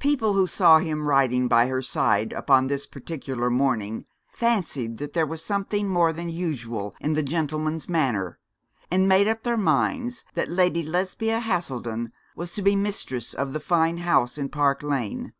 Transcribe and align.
People 0.00 0.34
who 0.34 0.46
saw 0.46 0.80
him 0.80 1.08
riding 1.08 1.48
by 1.48 1.66
her 1.68 1.80
side 1.80 2.34
upon 2.34 2.66
this 2.66 2.86
particular 2.86 3.48
morning 3.48 4.04
fancied 4.30 4.98
there 4.98 5.24
was 5.24 5.42
something 5.42 5.88
more 5.88 6.12
than 6.12 6.28
usual 6.28 6.94
in 7.00 7.14
the 7.14 7.22
gentleman's 7.22 7.88
manner, 7.88 8.38
and 8.90 9.08
made 9.08 9.26
up 9.26 9.42
their 9.42 9.56
minds 9.56 10.24
that 10.34 10.50
Lady 10.50 10.82
Lesbia 10.82 11.40
Haselden 11.40 12.12
was 12.36 12.52
to 12.52 12.60
be 12.60 12.76
mistress 12.76 13.32
of 13.32 13.54
the 13.54 13.60
fine 13.60 13.96
house 14.04 14.36
in 14.36 14.50
Park 14.50 14.82
Lane. 14.82 15.32